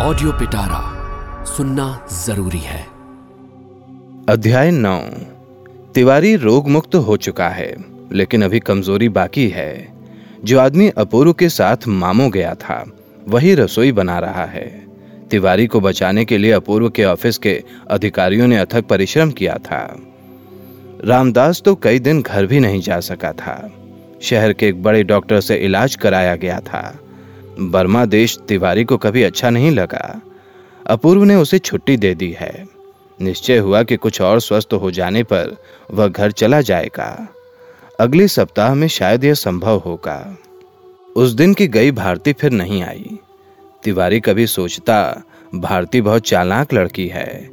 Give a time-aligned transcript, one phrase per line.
[0.00, 0.80] Audio पिटारा
[1.44, 2.86] सुनना ज़रूरी है।
[4.28, 4.98] अध्याय नौ।
[5.94, 7.76] तिवारी रोग मुक्त हो चुका है,
[8.12, 9.88] लेकिन अभी कमज़ोरी बाकी है।
[10.44, 12.92] जो आदमी अपूर्व के साथ मामो गया था,
[13.28, 14.86] वही रसोई बना रहा है।
[15.30, 19.96] तिवारी को बचाने के लिए अपूर्व के ऑफ़िस के अधिकारियों ने अथक परिश्रम किया था।
[21.04, 23.72] रामदास तो कई दिन घर भी नहीं जा सका था।
[24.22, 26.98] शहर के एक बड़े डॉक्टर से इलाज कराया गया था।
[27.60, 30.22] बर्मा देश तिवारी को कभी अच्छा नहीं लगा।
[30.86, 32.66] अपूर्व ने उसे छुट्टी दे दी है।
[33.20, 35.56] निश्चय हुआ कि कुछ और स्वस्थ हो जाने पर
[35.94, 37.28] वह घर चला जाएगा।
[38.00, 40.38] अगले सप्ताह में शायद यह संभव होगा।
[41.16, 43.18] उस दिन की गई भारती फिर नहीं आई।
[43.82, 45.22] तिवारी कभी सोचता,
[45.54, 47.50] भारती बहुत चालाक लड़की है।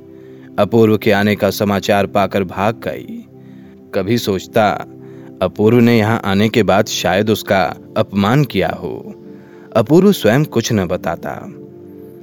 [0.59, 3.26] अपूर्व के आने का समाचार पाकर भाग गई।
[3.94, 4.86] कभी सोचता,
[5.42, 9.22] अपूर्व ने यहाँ आने के बाद शायद उसका अपमान किया हो।
[9.76, 11.54] अपूर्व स्वयं कुछ न बताता।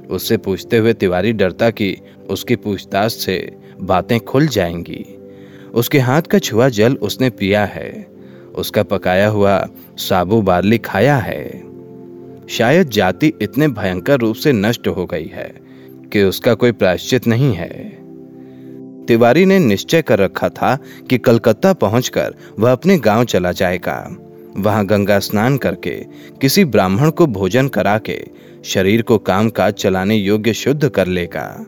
[0.09, 1.97] उससे पूछते हुए तिवारी डरता कि
[2.29, 5.05] उसकी पूछताछ से बातें खुल जाएँगी।
[5.73, 8.07] उसके हाथ का छुआ जल उसने पिया है।
[8.55, 11.63] उसका पकाया हुआ साबु बार्ली खाया है।
[12.49, 15.55] शायद जाति इतने भयंकर रूप से नष्ट हो गई है
[16.13, 17.89] कि उसका कोई प्रायश्चित नहीं है।
[19.05, 20.77] तिवारी ने निश्चय कर रखा था
[21.09, 24.17] कि कलकत्ता पहुंचकर वह अपने गाँव चला जाएगा।
[24.57, 25.91] वहाँ गंगा स्नान करके,
[26.41, 28.25] किसी ब्राह्मण को भोजन करा के
[28.63, 31.65] शरीर को काम काज चलाने योग्य शुद्ध कर लेगा।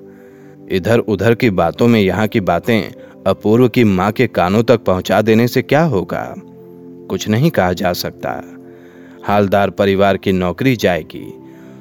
[0.71, 2.81] इधर उधर की बातों में यहाँ की बातें
[3.27, 6.33] अपूर्व की माँ के कानों तक पहुँचा देने से क्या होगा?
[7.09, 8.41] कुछ नहीं कहा जा सकता।
[9.23, 11.33] हालदार परिवार की नौकरी जाएगी,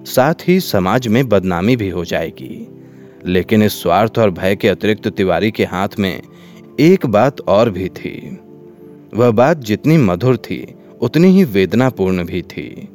[0.04, 2.68] साथ ही समाज में बदनामी भी हो जाएगी।
[3.26, 6.22] लेकिन इस स्वार्थ और भय के अतिरिक्त तिवारी के हाथ में
[6.80, 8.38] एक बात और भी थी।
[9.14, 10.74] वह बात जितनी मधुर थी
[11.04, 12.88] उतनी ही वेदनापूर्ण भी थी।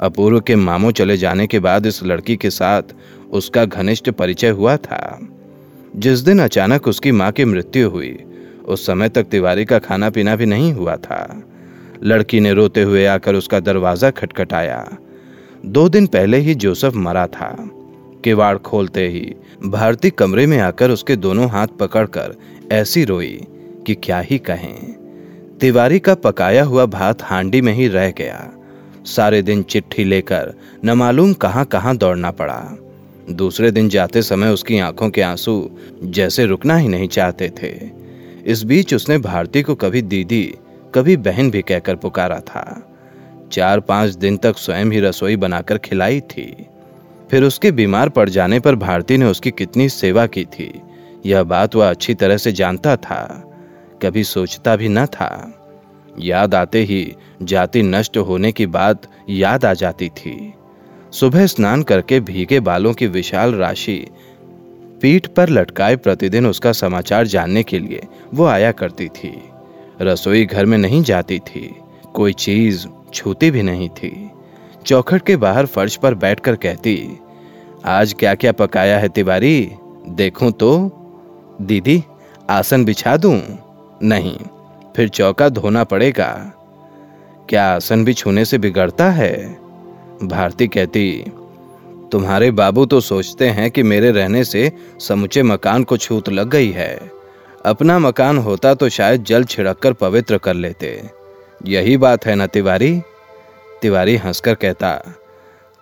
[0.00, 2.82] अपूर्व के मामों चले जाने के बाद इस लड़की के साथ
[3.32, 5.28] उसका घनिष्ठ परिचय हुआ था।
[5.96, 8.18] जिस दिन अचानक उसकी माँ की मृत्यु हुई,
[8.64, 11.42] उस समय तक तिवारी का खाना पीना भी नहीं हुआ था।
[12.02, 14.96] लड़की ने रोते हुए आकर उसका दरवाज़ा खटखटाया।
[15.66, 17.70] दो दिन पहले ही जोसफ मरा था।
[18.24, 19.34] किवाड़ खोलते ही
[19.66, 22.36] भारती कमरे में आकर उसके दोनों हाथ पकड़कर
[22.72, 23.40] ऐसी रोई
[23.86, 25.03] कि क्या ही कहें।
[25.64, 28.52] तिवारी का पकाया हुआ भात हांडी में ही रह गया।
[29.04, 30.54] सारे दिन चिट्ठी लेकर
[30.84, 32.78] न मालूम कहाँ कहाँ दौड़ना पड़ा।
[33.30, 35.70] दूसरे दिन जाते समय उसकी आँखों के आँसू
[36.02, 37.90] जैसे रुकना ही नहीं चाहते थे।
[38.46, 40.54] इस बीच उसने भारती को कभी दीदी,
[40.94, 42.92] कभी बहन भी कहकर पुकारा था।
[43.52, 46.66] चार पाँच दिन तक स्वयं ही रसोई बनाकर खिलाई थी।
[47.30, 50.82] फिर उसके बीमार पड़ जाने पर भारती ने उसकी कितनी सेवा की थी।
[51.26, 53.50] यह बात वह अच्छी तरह से जानता था।
[54.02, 55.30] कभी सोचता भी न था।
[56.18, 60.52] याद आते ही जाति नष्ट होने की बात याद आ जाती थी।
[61.12, 64.06] सुबह स्नान करके भीगे बालों की विशाल राशि
[65.02, 69.42] पीठ पर लटकाए प्रतिदिन उसका समाचार जानने के लिए वो आया करती थी।
[70.00, 71.74] रसोई घर में नहीं जाती थी।
[72.14, 74.30] कोई चीज़ छूती भी नहीं थी।
[74.86, 77.18] चौखट के बाहर फर्श पर बैठकर कहती,
[77.84, 79.72] आज क्या क्या पकाया है तिवारी?
[80.08, 80.70] देखूँ तो।
[81.60, 82.02] दीदी,
[82.50, 83.40] आसन बिछा दूँ?
[84.04, 84.38] नहीं,
[84.96, 86.52] फिर चौका धोना पड़ेगा।
[87.48, 89.34] क्या आसन भी छूने से बिगड़ता है?
[90.24, 91.32] भारती कहती,
[92.12, 96.70] तुम्हारे बाबू तो सोचते हैं कि मेरे रहने से समुचे मकान को छूत लग गई
[96.70, 97.10] है।
[97.66, 101.10] अपना मकान होता तो शायद जल छिड़क कर पवित्र कर लेते।
[101.64, 103.00] यही बात है ना तिवारी?
[103.82, 105.00] तिवारी हंसकर कहता,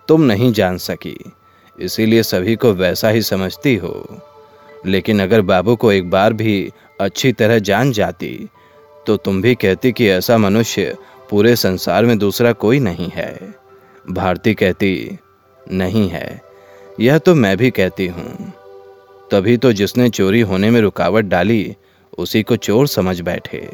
[0.07, 1.17] तुम नहीं जान सकी,
[1.79, 4.21] इसीलिए सभी को वैसा ही समझती हो।
[4.85, 6.71] लेकिन अगर बाबू को एक बार भी
[7.03, 8.49] अच्छी तरह जान जाती
[9.05, 10.95] तो तुम भी कहती कि ऐसा मनुष्य
[11.29, 13.33] पूरे संसार में दूसरा कोई नहीं है।
[14.05, 15.17] भारती कहती,
[15.59, 16.41] नहीं है,
[16.99, 18.53] यह तो मैं भी कहती हूँ।
[19.31, 21.75] तभी तो जिसने चोरी होने में रुकावट डाली,
[22.17, 23.67] उसी को चोर समझ बैठे।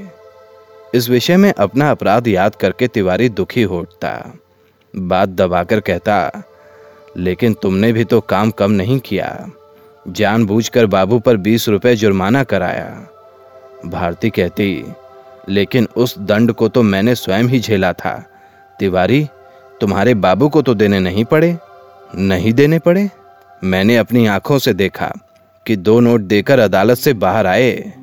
[0.96, 4.12] इस विषय में अपना अपराध याद करके तिवारी दुखी हो उठता
[4.94, 6.44] बात दबाकर कहता,
[7.18, 9.50] लेकिन तुमने भी तो काम कम नहीं किया।
[10.06, 13.08] जानबूझकर बाबू पर बीस रुपए जुर्माना कराया।
[13.86, 14.84] भारती कहती,
[15.50, 18.30] लेकिन उस दंड को तो मैंने स्वयं ही झेला था।
[18.80, 19.28] तिवारी,
[19.82, 21.58] तुम्हारे बाबू को तो देने नहीं पड़े?
[22.16, 23.10] नहीं देने पड़े?
[23.64, 25.14] मैंने अपनी आँखों से देखा
[25.66, 27.94] कि दो नोट देकर अदालत से बाहर आए।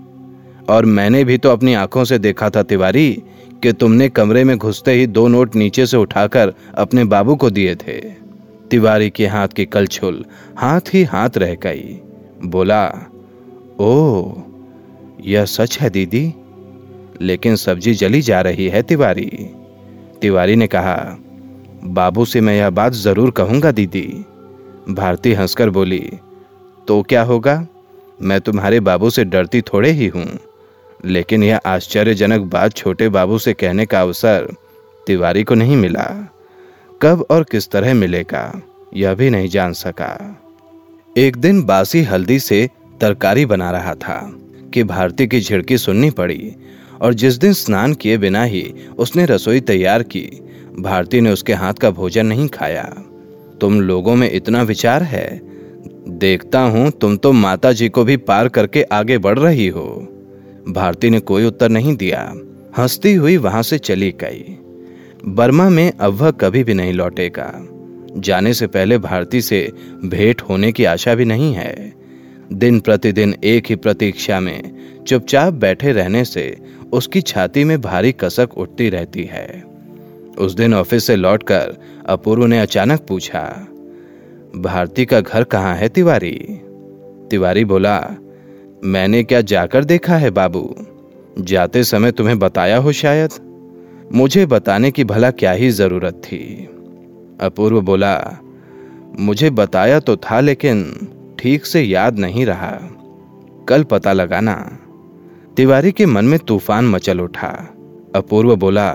[0.68, 3.22] और मैंने भी तो अपनी आँखों से देखा था तिवारी,
[3.62, 7.74] कि तुमने कमरे में घुसते ही दो नोट नीचे से उठाकर अपने बाबू को दिए
[7.74, 8.26] थे।
[8.70, 10.24] तिवारी के हाथ की कलछुल
[10.56, 12.00] हाथ ही हाथ रह गई।
[12.44, 12.92] बोला,
[13.80, 14.22] ओ
[15.26, 16.34] यह सच है दीदी।
[17.20, 19.30] लेकिन सब्ज़ी जली जा रही है तिवारी।
[20.22, 21.16] तिवारी ने कहा,
[21.84, 24.24] बाबू से मैं यह बात ज़रूर कहूँगा दीदी।
[24.88, 26.10] भारती हंसकर बोली
[26.88, 27.66] तो क्या होगा?
[28.22, 30.26] मैं तुम्हारे बाबू से डरती थोड़े ही हूँ।
[31.04, 34.54] लेकिन यह आश्चर्यजनक बात छोटे बाबू से कहने का अवसर
[35.06, 36.32] तिवारी को नहीं मिला।
[37.02, 38.62] कब और किस तरह मिलेगा,
[38.94, 40.42] यह भी नहीं जान सका।
[41.16, 42.68] एक दिन बासी हल्दी से
[43.00, 44.18] तरकारी बना रहा था।
[44.76, 46.54] कि भारती की झिड़की सुननी पड़ी,
[47.00, 50.30] और जिस दिन स्नान किए बिना ही उसने रसोई तैयार की,
[50.78, 52.84] भारती ने उसके हाथ का भोजन नहीं खाया।
[53.60, 55.40] तुम लोगों में इतना विचार है?
[56.08, 59.86] देखता हूँ तुम तो माता जी को भी पार करके आगे बढ़ रही हो।
[60.68, 62.20] भारती ने कोई उत्तर नहीं दिया।
[62.78, 64.58] हंसती हुई वहाँ से चली गई।
[65.26, 67.52] बर्मा में अब वह कभी भी नहीं लौटेगा।
[68.16, 69.72] जाने से पहले भारती से
[70.04, 72.05] भेंट होने की आशा भी नहीं है।
[72.52, 76.56] दिन प्रतिदिन एक ही प्रतीक्षा में चुपचाप बैठे रहने से
[76.92, 79.64] उसकी छाती में भारी कसक उठती रहती है।
[80.38, 81.76] उस दिन ऑफ़िस से लौटकर
[82.06, 83.42] अपूर्व ने अचानक पूछा,
[84.56, 86.60] भारती का घर कहाँ है तिवारी?
[87.30, 88.16] तिवारी बोला,
[88.84, 90.74] मैंने क्या जाकर देखा है बाबू?
[91.38, 93.30] जाते समय तुम्हें बताया हो शायद।
[94.12, 96.68] मुझे बताने की भला क्या ही ज़रूरत थी?
[97.40, 98.38] अपूर्व बोला,
[99.20, 102.72] मुझे बताया तो था लेकिन ठीक से याद नहीं रहा।
[103.68, 104.54] कल पता लगाना।
[105.56, 107.48] तिवारी के मन में तूफ़ान मचल उठा।
[108.16, 108.90] अपूर्व बोला,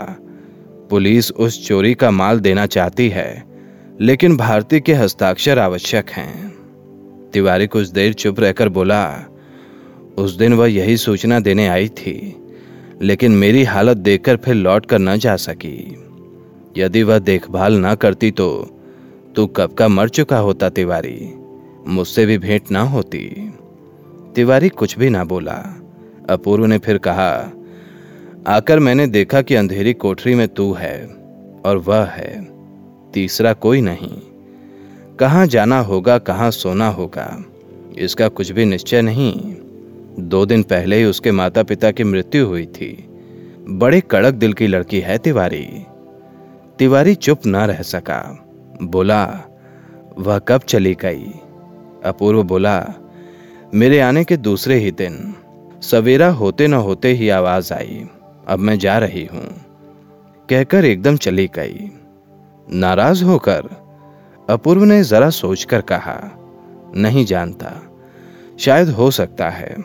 [0.89, 3.43] पुलिस उस चोरी का माल देना चाहती है,
[4.01, 6.49] लेकिन भारती के हस्ताक्षर आवश्यक हैं।
[7.33, 9.25] तिवारी कुछ देर चुप रहकर बोला,
[10.17, 12.35] उस दिन वह यही सूचना देने आई थी,
[13.01, 15.97] लेकिन मेरी हालत देखकर फिर लौट कर न जा सकी।
[16.77, 18.77] यदि वह देखभाल न करती तो
[19.35, 21.33] तू कब का मर चुका होता तिवारी?
[21.87, 23.53] मुझसे भी भेंट ना होती।
[24.35, 25.77] तिवारी कुछ भी ना बोला।
[26.29, 27.51] अपूर्व ने फिर कहा,
[28.47, 31.07] आकर मैंने देखा कि अंधेरी कोठरी में तू है,
[31.65, 32.47] और वह है।
[33.13, 34.21] तीसरा कोई नहीं।
[35.19, 37.45] कहाँ जाना होगा, कहाँ सोना होगा,
[37.97, 39.55] इसका कुछ भी निश्चय नहीं।
[40.19, 43.07] दो दिन पहले ही उसके माता पिता की मृत्यु हुई थी।
[43.69, 45.67] बड़े कड़क दिल की लड़की है तिवारी।
[46.79, 48.47] तिवारी चुप ना रह सका।
[48.83, 49.41] बोला,
[50.17, 51.31] वह कब चली गई?
[52.05, 52.93] अपूर्व बोला,
[53.73, 55.35] मेरे आने के दूसरे ही दिन
[55.81, 58.05] सवेरा होते न होते ही आवाज़ आई।
[58.47, 59.45] अब मैं जा रही हूँ।
[60.49, 61.91] कहकर एकदम चली गई।
[62.69, 63.69] नाराज़ होकर
[64.49, 66.19] अपूर्व ने जरा सोचकर कहा,
[66.95, 67.71] नहीं जानता,
[68.59, 69.75] शायद हो सकता है।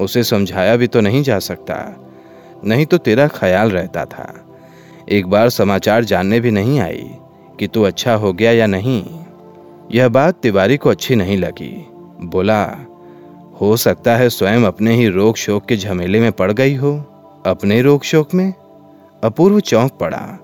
[0.00, 1.76] उसे समझाया भी तो नहीं जा सकता,
[2.64, 4.32] नहीं तो तेरा ख्याल रहता था।
[5.08, 7.10] एक बार समाचार जानने भी नहीं आई
[7.58, 9.02] कि तू अच्छा हो गया या नहीं।
[9.92, 11.86] यह बात तिवारी को अच्छी नहीं लगी।
[12.22, 12.64] बोला,
[13.60, 17.04] हो सकता है स्वयं अपने ही रोग शोक के झमेले में पड़ गई हो।
[17.46, 18.54] अपने रोग शोक में?
[19.24, 20.38] अपूर्व चौंक पड़ा।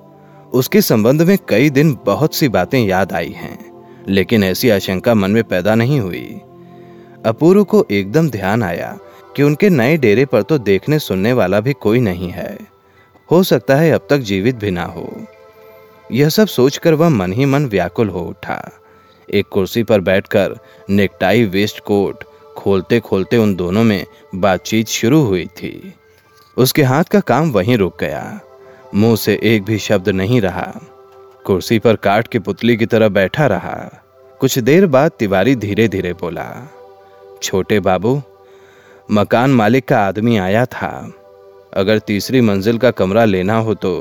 [0.52, 5.30] उसके संबंध में कई दिन बहुत सी बातें याद आई हैं, लेकिन ऐसी आशंका मन
[5.30, 6.40] में पैदा नहीं हुई।
[7.26, 8.98] अपूर्व को एकदम ध्यान आया
[9.36, 12.58] कि उनके नए डेरे पर तो देखने सुनने वाला भी कोई नहीं है।
[13.30, 15.12] हो सकता है अब तक जीवित भी ना हो।
[16.12, 18.72] यह सब सोचकर वह मन ही मन व्याकुल हो उठा।
[19.34, 20.56] एक कुर्सी पर बैठकर
[20.90, 22.24] नेकटाई वेस्ट कोट
[22.56, 25.92] खोलते खोलते उन दोनों में बातचीत शुरू हुई थी।
[26.56, 28.40] उसके हाथ का काम वहीं रुक गया।
[28.94, 30.72] मुँह से एक भी शब्द नहीं रहा।
[31.44, 33.76] कुर्सी पर काट के पुतली की तरह बैठा रहा।
[34.40, 36.46] कुछ देर बाद तिवारी धीरे धीरे बोला,
[37.42, 38.20] छोटे बाबू,
[39.10, 41.12] मकान मालिक का आदमी आया था।
[41.74, 43.92] अगर तीसरी मंजिल का कमरा लेना हो तो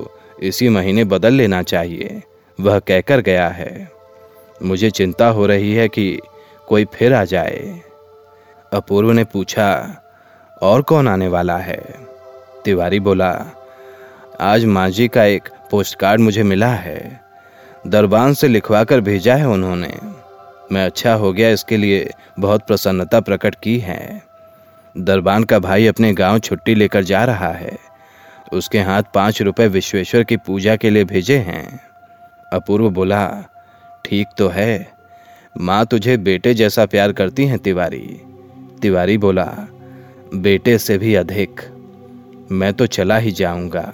[0.44, 2.22] इसी महीने बदल लेना चाहिए।
[2.60, 3.92] वह कहकर गया है।
[4.62, 6.20] मुझे चिंता हो रही है कि
[6.68, 7.82] कोई फिर आ जाए।
[8.74, 9.98] अपूर्व ने पूछा,
[10.62, 11.84] और कौन आने वाला है?
[12.66, 13.46] तिवारी बोला,
[14.40, 17.22] आज मांझी का एक पोस्टकार्ड मुझे मिला है।
[17.88, 19.98] दरबान से लिखवा कर भेजा है उन्होंने।
[20.72, 24.22] मैं अच्छा हो गया, इसके लिए बहुत प्रसन्नता प्रकट की है।
[24.98, 27.78] दरबान का भाई अपने गाँव छुट्टी लेकर जा रहा है।
[28.54, 31.80] उसके हाथ पाँच रुपए विश्वेश्वर की पूजा के लिए भेजे हैं।
[32.54, 33.44] अपूर्व बोला
[34.06, 34.88] ठीक तो है।
[35.62, 38.22] माँ तुझे बेटे जैसा प्यार करती हैं तिवारी।
[38.82, 39.68] तिवारी बोला,
[40.34, 41.62] बेटे से भी अधिक।
[42.52, 43.94] मैं तो चला ही जाऊँगा।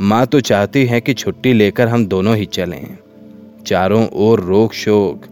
[0.00, 2.98] माँ तो चाहती है कि छुट्टी लेकर हम दोनों ही चलें।
[3.66, 5.26] चारों ओर रोक शोक।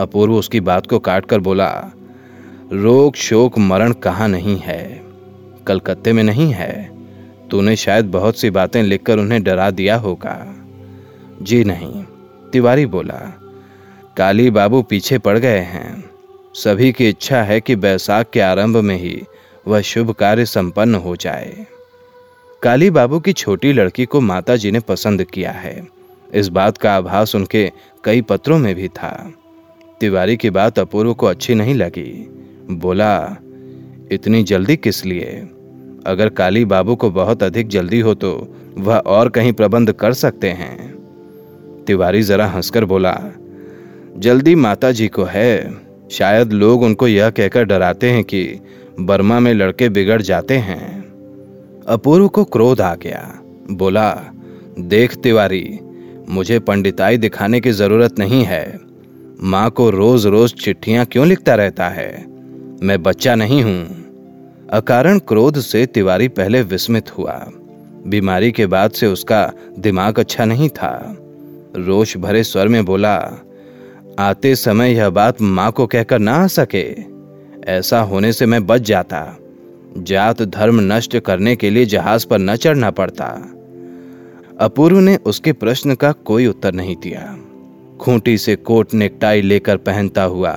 [0.00, 1.90] अपूर्व उसकी बात को काट कर बोला,
[2.72, 5.02] रोग शोक मरण कहाँ नहीं है?
[5.66, 6.90] कलकत्ते में नहीं है?
[7.50, 10.54] तूने शायद बहुत सी बातें लिखकर उन्हें डरा दिया होगा।
[11.42, 12.04] जी नहीं।
[12.54, 13.14] तिवारी बोला,
[14.16, 16.04] काली बाबू पीछे पड़ गए हैं।
[16.54, 19.22] सभी की इच्छा है कि बैसाख के आरंभ में ही
[19.68, 21.66] वह शुभ कार्य संपन्न हो जाए।
[22.62, 25.86] काली बाबू की छोटी लड़की को माता जी ने पसंद किया है।
[26.34, 27.72] इस बात का आभास उनके
[28.04, 29.32] कई पत्रों में भी था।
[30.00, 32.28] तिवारी की बात अपूर्व को अच्छी नहीं लगी।
[32.70, 33.36] बोला,
[34.12, 35.48] इतनी जल्दी किस लिए?
[36.06, 40.48] अगर काली बाबू को बहुत अधिक जल्दी हो तो वह और कहीं प्रबंध कर सकते
[40.48, 40.93] हैं।
[41.86, 43.18] तिवारी जरा हंसकर बोला,
[44.16, 48.60] जल्दी माता जी को है। शायद लोग उनको यह कहकर डराते हैं कि
[49.00, 51.04] बर्मा में लड़के बिगड़ जाते हैं।
[51.88, 54.24] अपूर्व को क्रोध आ गया। बोला,
[54.78, 55.78] देख तिवारी,
[56.28, 58.80] मुझे पंडिताई दिखाने की ज़रूरत नहीं है।
[59.42, 62.24] माँ को रोज रोज चिट्ठियाँ क्यों लिखता रहता है?
[62.82, 64.04] मैं बच्चा नहीं हूँ।
[64.72, 67.50] अकारण क्रोध से तिवारी पहले विस्मित हुआ।
[68.06, 71.16] बीमारी के बाद से उसका दिमाग अच्छा नहीं था।
[71.76, 73.44] रोष भरे स्वर में बोला,
[74.18, 76.96] आते समय यह बात माँ को कहकर ना आ सके।
[77.66, 79.38] ऐसा होने से मैं बच जाता।
[79.98, 83.50] जात धर्म नष्ट करने के लिए जहाज़ पर न चढ़ना पड़ता।
[84.60, 87.38] अपूर्व ने उसके प्रश्न का कोई उत्तर नहीं दिया।
[88.00, 90.52] खूंटी से कोट नेकटाई लेकर पहनता हुआ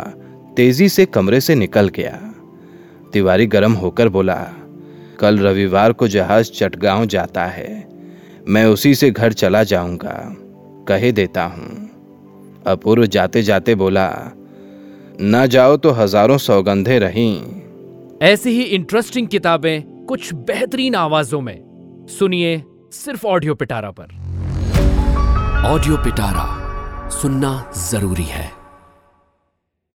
[0.57, 2.33] तेज़ी से कमरे से निकल गया।
[3.13, 4.47] तिवारी गर्म होकर बोला,
[5.19, 7.87] कल रविवार को जहाज़ चटगांव जाता है।
[8.47, 10.35] मैं उसी से घर चला जाऊँगा।
[10.87, 14.09] कहे देता हूँ। अपूर्व जाते जाते बोला
[15.21, 17.29] ना जाओ तो हज़ारों सौगंधे रही।
[18.23, 22.61] ऐसी ही इंटरेस्टिंग किताबें कुछ बेहतरीन आवाजों में। सुनिए
[22.93, 24.15] सिर्फ़ ऑडियो पिटारा पर।
[25.67, 26.45] ऑडियो पिटारा
[27.11, 27.51] सुनना
[27.89, 28.51] ज़रूरी है।